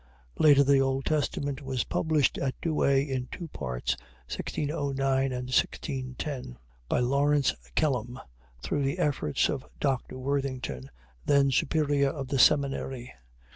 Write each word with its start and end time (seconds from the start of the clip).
Later 0.39 0.63
the 0.63 0.79
Old 0.81 1.05
Testament 1.05 1.61
was 1.61 1.83
published 1.83 2.39
at 2.39 2.59
Douay 2.59 3.03
in 3.07 3.27
two 3.31 3.47
parts 3.49 3.95
(1609 4.35 5.25
and 5.25 5.45
1610) 5.49 6.57
by 6.89 6.99
Laurence 6.99 7.53
Kellam 7.75 8.19
through 8.63 8.81
the 8.81 8.97
efforts 8.97 9.47
of 9.47 9.63
Dr. 9.79 10.17
Worthington, 10.17 10.89
then 11.27 11.51
superior 11.51 12.09
of 12.09 12.29
the 12.29 12.39
seminary. 12.39 13.13